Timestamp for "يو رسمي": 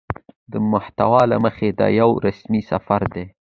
2.01-2.61